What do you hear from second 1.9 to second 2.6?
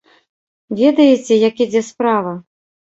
справа?